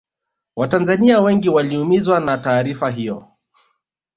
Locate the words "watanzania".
0.55-1.21